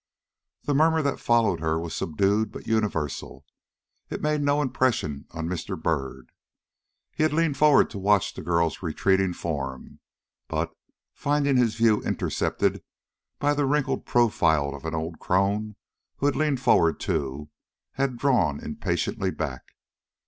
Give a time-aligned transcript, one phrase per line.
[0.63, 3.45] The murmur that followed her was subdued but universal.
[4.09, 5.79] It made no impression on Mr.
[5.79, 6.31] Byrd.
[7.11, 9.99] He had leaned forward to watch the girl's retreating form,
[10.47, 10.75] but,
[11.13, 12.81] finding his view intercepted
[13.37, 15.75] by the wrinkled profile of an old crone
[16.15, 17.51] who had leaned forward too,
[17.91, 19.75] had drawn impatiently back.